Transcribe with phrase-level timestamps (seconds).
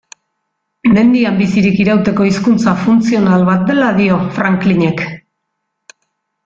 [0.95, 5.05] Mendian bizirik irauteko hizkuntza funtzional bat dela dio Franklinek.